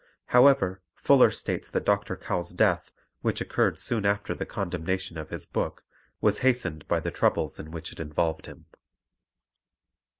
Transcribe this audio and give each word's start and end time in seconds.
However, 0.29 0.81
Fuller 0.95 1.29
states 1.29 1.69
that 1.69 1.85
Dr. 1.85 2.15
Cowell's 2.17 2.55
death, 2.55 2.91
which 3.21 3.39
occurred 3.39 3.77
soon 3.77 4.03
after 4.03 4.33
the 4.33 4.47
condemnation 4.47 5.15
of 5.15 5.29
his 5.29 5.45
book, 5.45 5.83
was 6.21 6.39
hastened 6.39 6.87
by 6.87 6.99
the 6.99 7.11
troubles 7.11 7.59
in 7.59 7.69
which 7.69 7.91
it 7.91 7.99
involved 7.99 8.47
him. 8.47 8.65